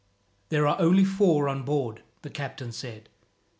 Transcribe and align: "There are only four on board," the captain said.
"There 0.49 0.65
are 0.65 0.79
only 0.81 1.05
four 1.05 1.47
on 1.47 1.61
board," 1.61 2.01
the 2.23 2.31
captain 2.31 2.71
said. 2.71 3.07